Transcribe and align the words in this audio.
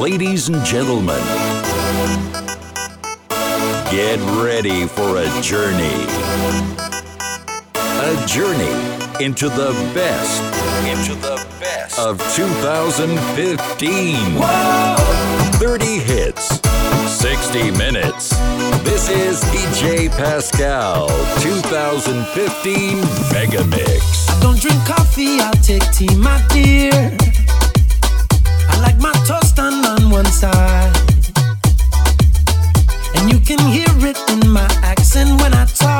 Ladies 0.00 0.48
and 0.48 0.64
gentlemen, 0.64 1.22
get 3.90 4.18
ready 4.42 4.86
for 4.86 5.18
a 5.18 5.28
journey. 5.42 6.06
A 7.76 8.26
journey 8.26 8.72
into 9.22 9.50
the 9.50 9.72
best, 9.92 10.40
into 10.88 11.14
the 11.20 11.36
best 11.60 11.98
of 11.98 12.18
2015. 12.34 14.16
Whoa! 14.38 14.96
30 15.58 15.84
hits, 15.84 16.62
60 17.20 17.70
minutes. 17.72 18.30
This 18.82 19.10
is 19.10 19.42
DJ 19.52 20.08
Pascal 20.16 21.08
2015 21.42 22.96
Mega 23.34 23.66
Mix. 23.66 24.30
I 24.30 24.40
don't 24.40 24.58
drink 24.58 24.82
coffee, 24.86 25.40
I'll 25.40 25.52
take 25.52 25.84
tea, 25.92 26.16
my 26.16 26.42
dear 26.48 27.18
one 30.10 30.24
side. 30.26 30.96
And 33.14 33.32
you 33.32 33.38
can 33.40 33.60
hear 33.70 33.86
it 34.08 34.18
in 34.30 34.50
my 34.50 34.68
accent 34.82 35.40
when 35.40 35.54
I 35.54 35.64
talk. 35.66 35.99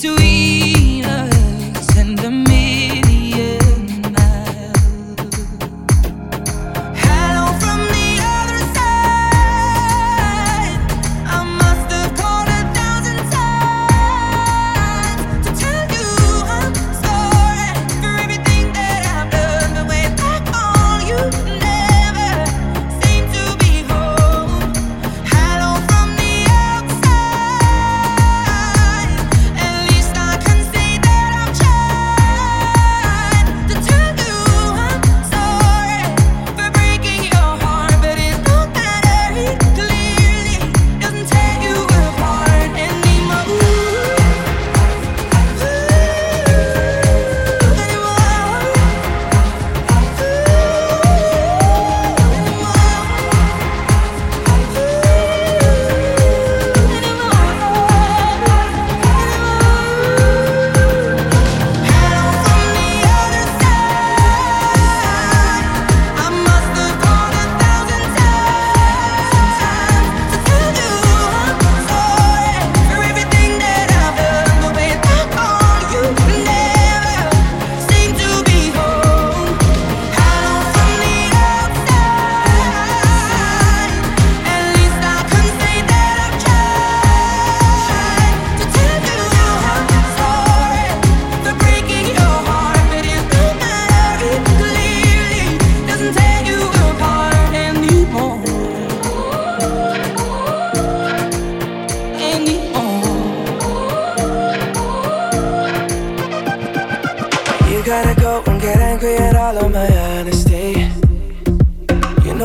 Sweet. 0.00 0.69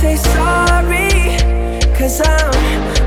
say 0.00 0.14
sorry, 0.14 1.36
cause 1.96 2.20
I'm 2.24 2.97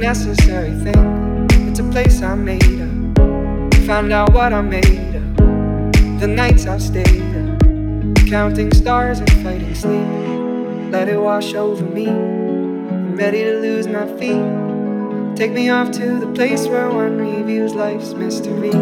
necessary 0.00 0.72
thing. 0.80 1.46
It's 1.68 1.78
a 1.78 1.84
place 1.90 2.22
I 2.22 2.34
made 2.34 2.80
up. 2.80 3.74
Found 3.84 4.12
out 4.12 4.32
what 4.32 4.54
I 4.54 4.62
made 4.62 5.14
up. 5.14 5.36
The 6.20 6.26
nights 6.26 6.66
I've 6.66 6.82
stayed 6.82 7.20
up. 7.36 8.26
Counting 8.26 8.72
stars 8.72 9.18
and 9.18 9.30
fighting 9.42 9.74
sleep. 9.74 10.90
Let 10.90 11.08
it 11.08 11.20
wash 11.20 11.52
over 11.52 11.84
me. 11.84 12.08
I'm 12.08 13.14
ready 13.14 13.44
to 13.44 13.58
lose 13.60 13.86
my 13.86 14.06
feet. 14.18 15.36
Take 15.36 15.52
me 15.52 15.68
off 15.68 15.90
to 15.92 16.18
the 16.18 16.32
place 16.34 16.66
where 16.66 16.88
one 16.88 17.18
reviews 17.18 17.74
life's 17.74 18.14
mystery. 18.14 18.72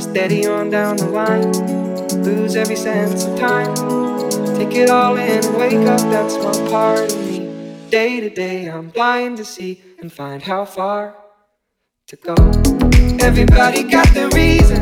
Steady 0.00 0.46
on 0.46 0.70
down 0.70 0.96
the 0.96 1.10
line. 1.10 1.52
Lose 2.24 2.56
every 2.56 2.76
sense 2.76 3.26
of 3.26 3.38
time. 3.38 3.74
Take 4.56 4.74
it 4.76 4.88
all 4.88 5.16
in 5.16 5.44
and 5.44 5.56
wake 5.58 5.86
up. 5.86 6.00
That's 6.10 6.36
my 6.36 6.70
party 6.70 7.21
day 7.92 8.20
to 8.20 8.30
day, 8.30 8.70
I'm 8.70 8.88
blind 8.88 9.36
to 9.36 9.44
see 9.44 9.82
and 10.00 10.10
find 10.10 10.42
how 10.42 10.64
far 10.64 11.14
to 12.06 12.16
go. 12.16 12.34
Everybody 13.20 13.82
got 13.82 14.08
the 14.14 14.30
reason, 14.34 14.80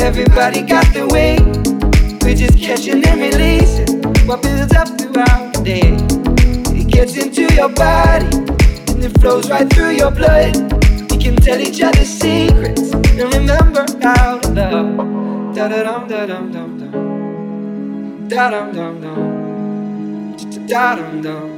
everybody 0.00 0.62
got 0.62 0.86
the 0.94 1.06
way. 1.12 1.36
We're 2.22 2.34
just 2.34 2.58
catching 2.58 3.06
and 3.06 3.20
releasing 3.20 4.00
what 4.26 4.40
builds 4.40 4.74
up 4.74 4.88
throughout 4.98 5.52
the 5.52 5.62
day. 5.62 5.92
It 6.74 6.88
gets 6.90 7.18
into 7.18 7.54
your 7.54 7.68
body 7.68 8.34
and 8.94 9.04
it 9.04 9.20
flows 9.20 9.50
right 9.50 9.70
through 9.70 9.90
your 9.90 10.10
blood. 10.10 10.56
We 11.10 11.18
can 11.18 11.36
tell 11.36 11.60
each 11.60 11.82
other 11.82 12.06
secrets 12.06 12.92
and 12.94 13.34
remember 13.34 13.84
how 14.00 14.38
to 14.38 14.48
love. 14.48 15.54
Da 15.54 15.68
da 15.68 15.82
dum 15.82 16.08
da 16.08 16.24
dum 16.24 16.50
dum 16.50 16.78
dum. 16.78 18.28
Da 18.30 18.48
dum 18.48 18.72
dum 18.74 19.00
dum. 19.02 20.66
Da 20.66 20.94
dum 20.96 21.20
dum. 21.20 21.57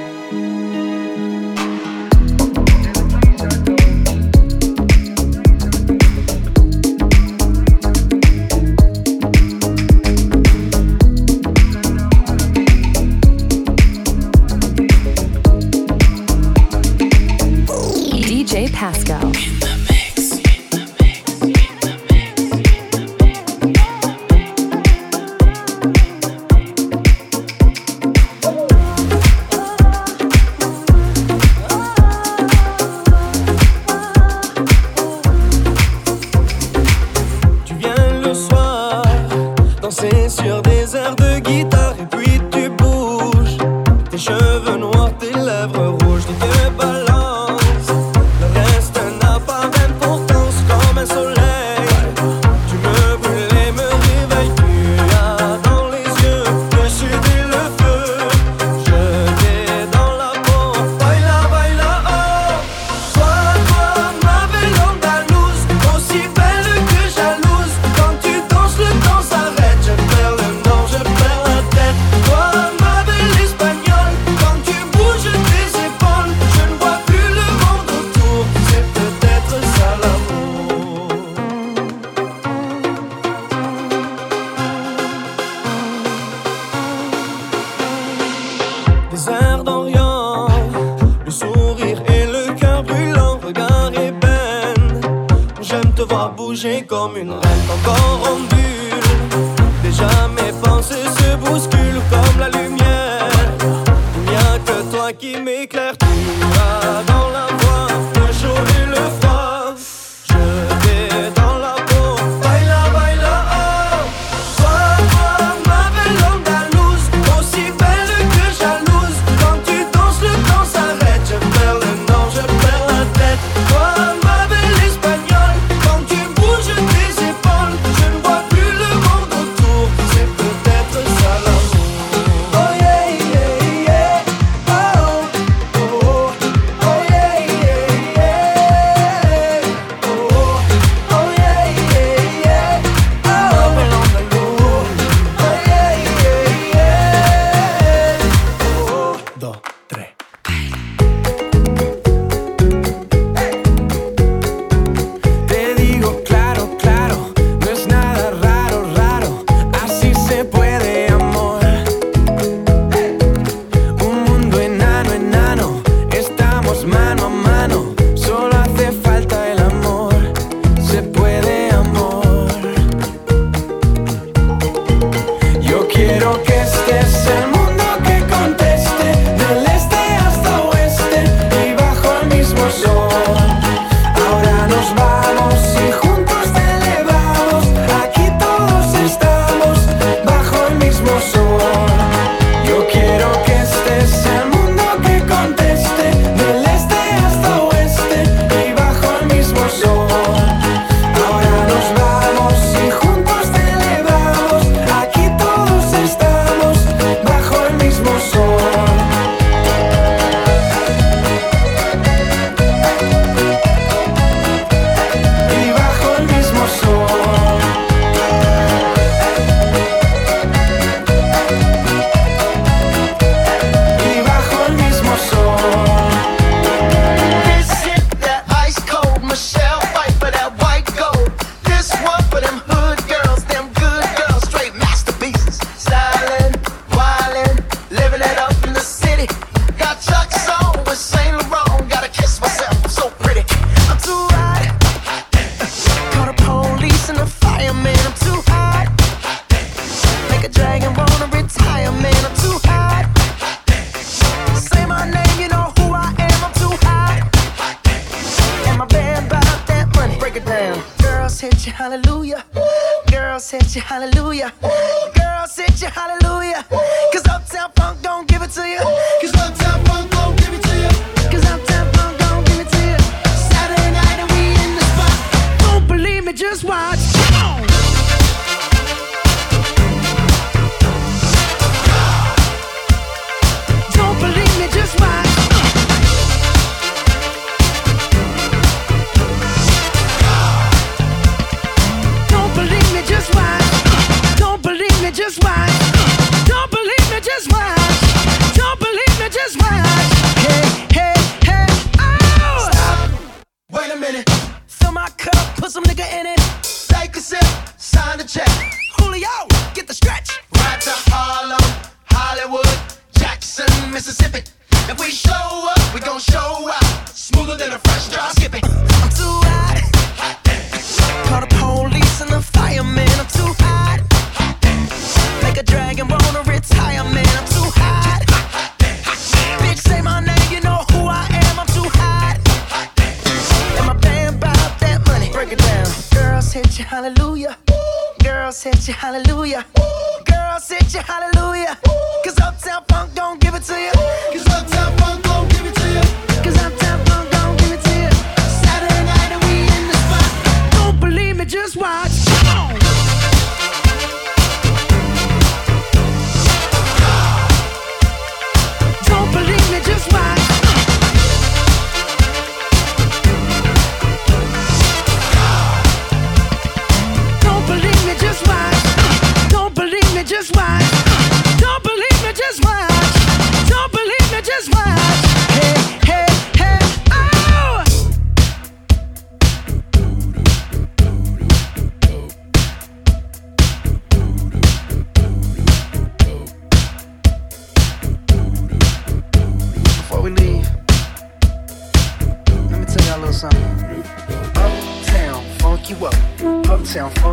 se 160.31 160.45
puede 160.45 160.80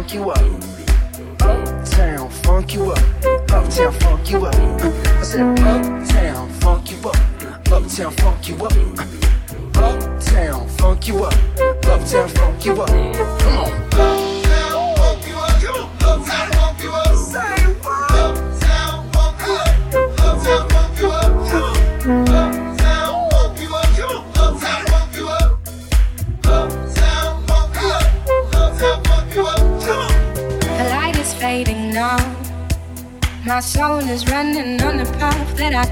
funk 0.08 0.14
you 0.14 0.30
up. 0.30 0.40
Uptown, 1.42 2.30
funk 2.30 2.74
you 2.74 2.92
up. 2.92 2.98
Uptown, 3.52 3.92
funk 3.92 4.30
you 4.30 4.46
up. 4.46 4.54
I 4.54 5.22
said, 5.22 5.58
Uptown, 5.58 6.48
funk 6.60 6.90
you 6.90 7.08
up. 7.08 7.16
Uptown, 7.70 8.12
funk 8.12 8.48
you 8.48 8.56
up. 8.56 8.72
Uptown, 9.76 10.68
funk 10.68 11.08
you 11.08 11.24
up. 11.24 11.34
Uptown, 11.84 12.28
funk 12.28 12.64
you 12.64 12.82
up. 12.82 13.07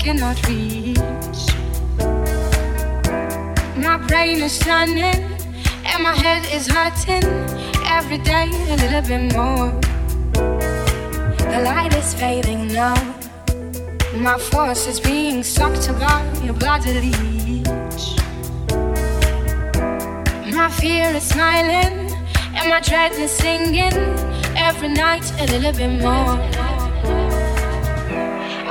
cannot 0.06 0.38
reach. 0.46 1.42
My 3.76 3.96
brain 4.06 4.40
is 4.40 4.56
shining 4.56 5.20
and 5.90 6.00
my 6.00 6.14
head 6.14 6.44
is 6.54 6.68
hurting 6.68 7.24
every 7.96 8.18
day 8.18 8.48
a 8.72 8.76
little 8.82 9.02
bit 9.10 9.34
more. 9.34 9.72
The 11.50 11.60
light 11.64 11.92
is 11.96 12.14
fading 12.14 12.68
now. 12.68 12.94
My 14.14 14.38
force 14.38 14.86
is 14.86 15.00
being 15.00 15.42
sucked 15.42 15.88
by 15.98 16.22
your 16.44 16.54
bloody 16.54 16.92
leech. 17.00 18.04
My 20.54 20.70
fear 20.70 21.08
is 21.16 21.24
smiling 21.24 22.12
and 22.56 22.70
my 22.70 22.80
dread 22.80 23.10
is 23.14 23.32
singing 23.32 23.96
every 24.68 24.90
night 24.90 25.26
a 25.40 25.46
little 25.50 25.72
bit 25.72 26.00
more. 26.00 26.38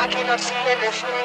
I 0.06 0.08
cannot 0.08 0.40
see 0.40 0.54
anything. 0.54 1.25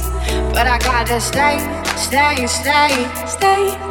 But 0.53 0.67
I 0.67 0.77
gotta 0.79 1.19
stay, 1.21 1.59
stay, 1.95 2.45
stay, 2.45 3.07
stay. 3.25 3.90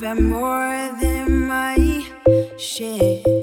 Had 0.00 0.20
more 0.20 0.90
than 1.00 1.48
my 1.48 2.06
share. 2.56 3.37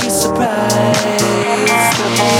Be 0.00 0.08
surprised. 0.08 1.20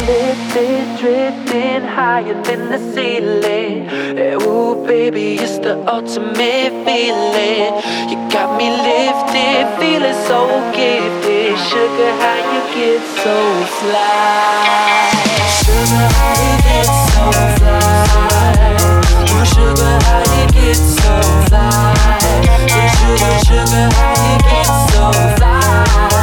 Lifted, 0.06 0.98
drifting 0.98 1.82
higher 1.82 2.40
than 2.42 2.70
the 2.70 2.78
ceiling. 2.92 3.88
Hey, 4.16 4.34
ooh, 4.34 4.84
baby, 4.86 5.34
it's 5.34 5.58
the 5.58 5.76
ultimate 5.86 6.72
feeling. 6.84 7.72
You 8.10 8.16
got 8.30 8.56
me 8.58 8.70
lifted, 8.70 9.66
feeling 9.78 10.18
so 10.26 10.40
gifted. 10.74 11.58
Sugar, 11.68 12.12
how 12.22 12.38
you 12.52 12.62
get 12.74 13.00
so 13.22 13.36
fly? 13.78 15.10
Sugar, 15.60 16.06
how 16.16 16.32
you 16.44 16.54
get 16.66 16.88
so 17.12 17.24
fly? 17.58 18.70
Ooh, 19.30 19.44
sugar, 19.52 19.94
how 20.06 20.22
you 20.34 20.46
get 20.56 20.76
so 20.76 21.14
fly? 21.48 21.94
Ooh, 22.56 22.88
sugar, 22.98 23.34
sugar, 23.46 23.86
how 23.96 24.12
you 24.26 24.36
get 24.48 24.68
so 24.90 25.02
fly? 25.36 26.19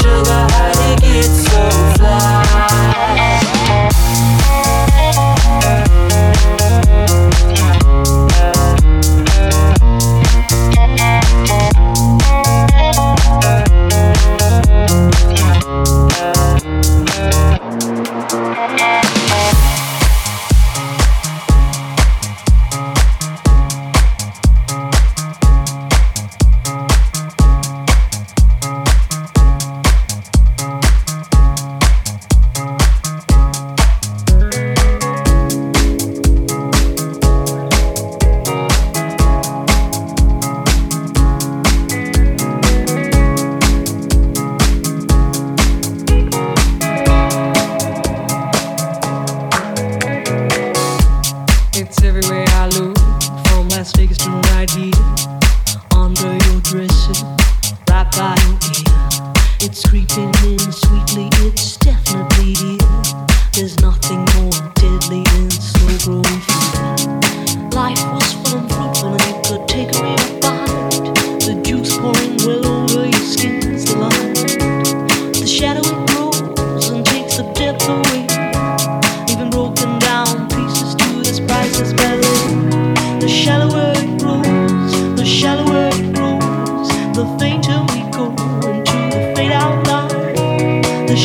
Sugar, 0.00 0.46
how 0.52 0.90
you 0.90 0.96
get 1.00 1.47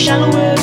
shallower 0.03 0.62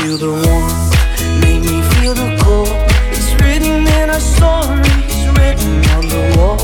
Feel 0.00 0.16
the 0.16 0.32
warmth, 0.32 0.90
make 1.42 1.60
me 1.60 1.82
feel 1.92 2.14
the 2.14 2.36
cold. 2.40 2.68
It's 3.12 3.32
written 3.40 3.86
in 3.86 4.08
our 4.08 4.20
stories, 4.20 5.20
written 5.36 5.76
on 5.96 6.04
the 6.08 6.22
walls. 6.36 6.62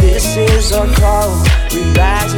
This 0.00 0.36
is 0.36 0.72
our 0.72 0.88
call, 0.94 1.30
we 1.72 1.82
rise 1.92 2.34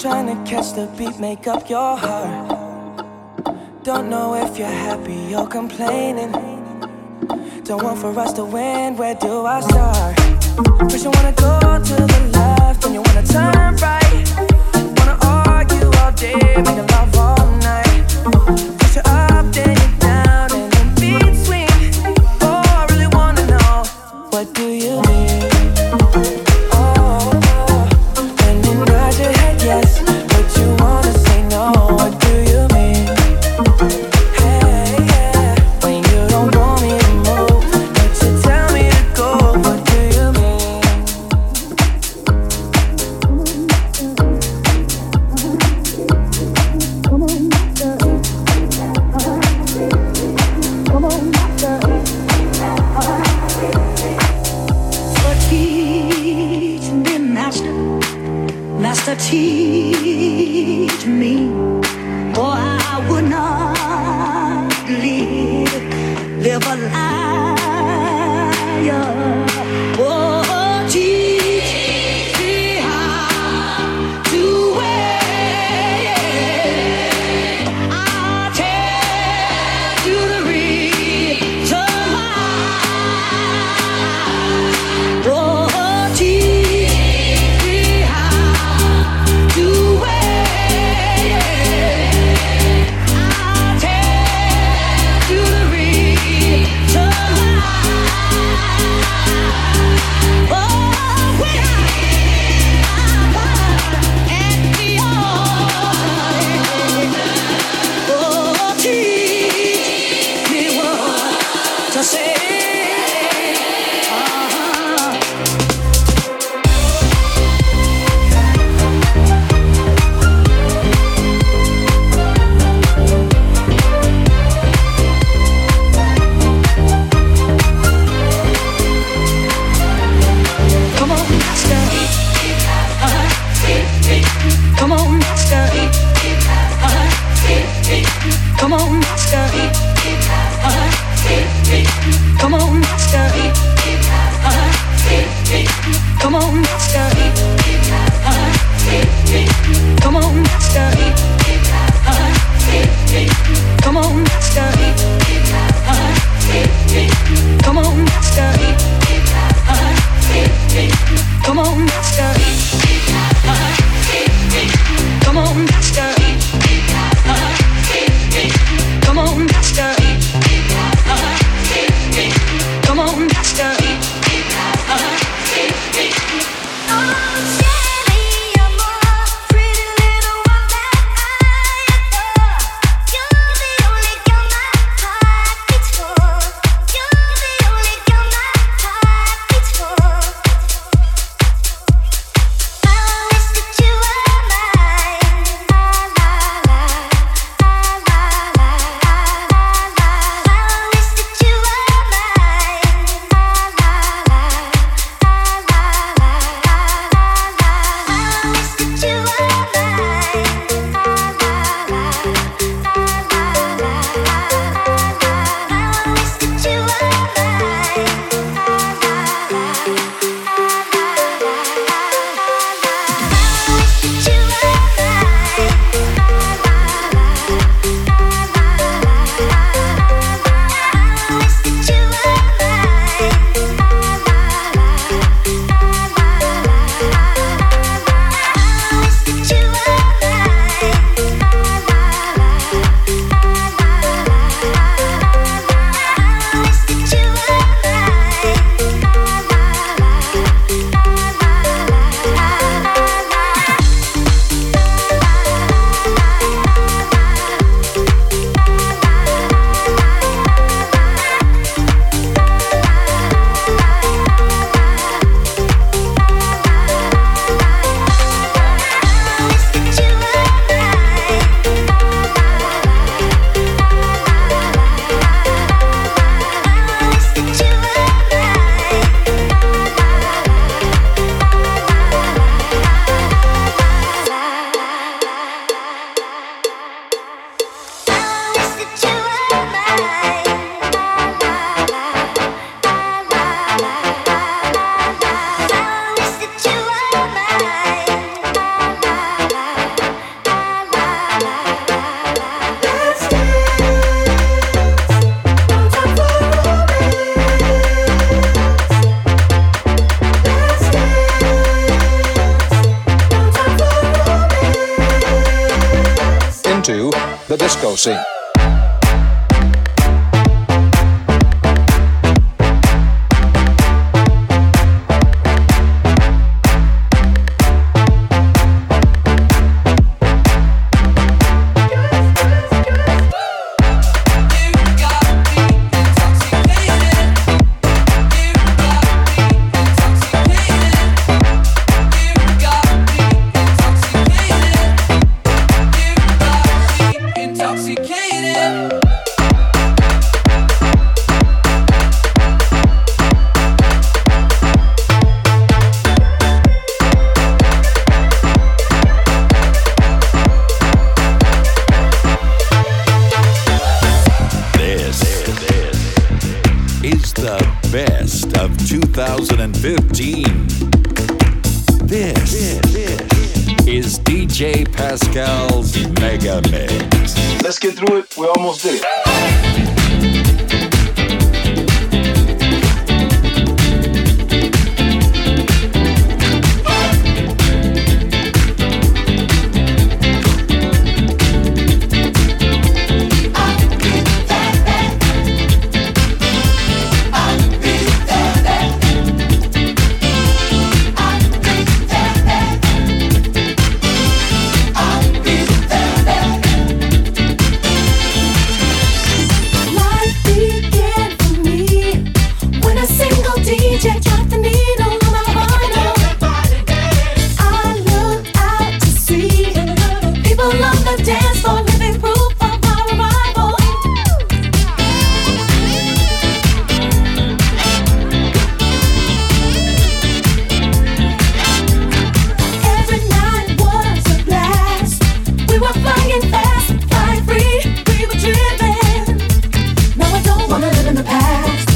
Trying 0.00 0.28
to 0.28 0.50
catch 0.50 0.72
the 0.72 0.86
beat, 0.96 1.20
make 1.20 1.46
up 1.46 1.68
your 1.68 1.94
heart. 1.94 3.04
Don't 3.82 4.08
know 4.08 4.32
if 4.32 4.58
you're 4.58 4.66
happy 4.66 5.34
or 5.34 5.46
complaining. 5.46 6.32
Don't 7.64 7.82
want 7.82 7.98
for 7.98 8.18
us 8.18 8.32
to 8.32 8.46
win, 8.46 8.96
where 8.96 9.14
do 9.14 9.44
I 9.44 9.60
start? 9.60 10.18
First, 10.90 11.04
you 11.04 11.10
wanna 11.10 11.32
go 11.32 11.60
to 11.84 11.96
the 12.12 12.30
left, 12.32 12.80
then 12.80 12.94
you 12.94 13.02
wanna 13.02 13.26
turn 13.26 13.76
right. 13.76 14.26
Wanna 14.96 15.18
argue 15.22 15.90
all 16.00 16.12
day, 16.12 16.54
make 16.56 16.80
love 16.94 17.16
all 17.18 17.46
night. 17.58 18.08
Push 18.78 18.96
you're 18.96 19.06
up, 19.06 19.52
then 19.52 19.79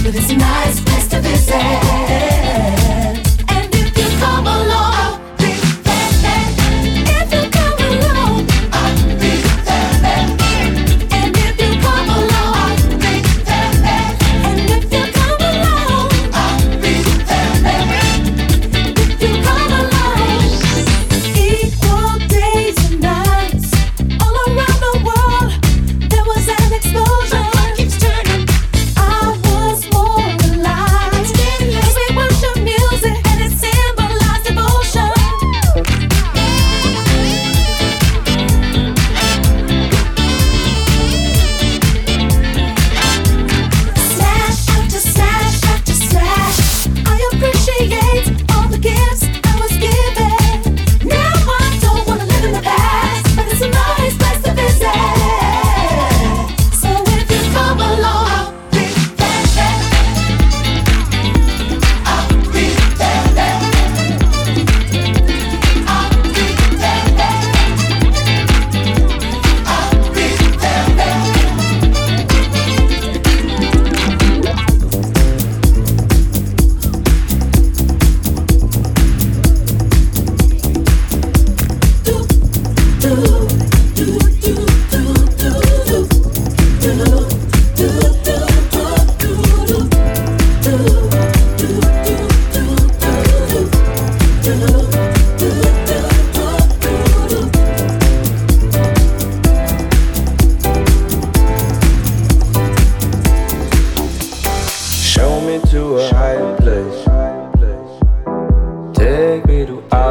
But 0.05 0.15
it's 0.17 0.33
nice, 0.33 0.81
place 0.81 1.09
to 1.09 1.21
visit. 1.21 1.84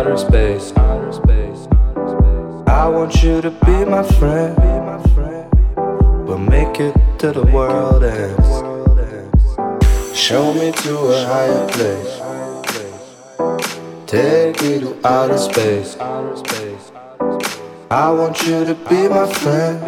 outer 0.03 0.17
space. 0.17 0.73
I 2.67 2.87
want 2.89 3.23
you 3.23 3.41
to 3.41 3.51
be 3.51 3.85
my 3.85 4.03
friend, 4.03 4.55
but 6.27 6.39
make 6.39 6.79
it 6.81 6.93
to 7.19 7.31
the 7.31 7.43
world 7.45 8.03
ends. 8.03 8.49
Show 10.17 10.53
me 10.53 10.71
to 10.71 10.97
a 10.97 11.25
higher 11.25 11.67
place. 11.69 12.19
Take 14.05 14.61
me 14.61 14.79
to 14.81 15.07
outer 15.07 15.37
space. 15.37 15.95
I 17.89 18.11
want 18.11 18.45
you 18.45 18.65
to 18.65 18.75
be 18.89 19.07
my 19.07 19.31
friend, 19.31 19.79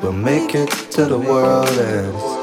but 0.00 0.12
make 0.12 0.54
it 0.54 0.70
to 0.92 1.06
the 1.06 1.18
world 1.18 1.68
ends. 1.78 2.33